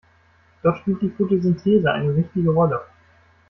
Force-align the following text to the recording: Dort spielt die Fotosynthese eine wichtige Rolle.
Dort 0.63 0.79
spielt 0.79 1.03
die 1.03 1.11
Fotosynthese 1.11 1.91
eine 1.91 2.15
wichtige 2.15 2.49
Rolle. 2.49 2.81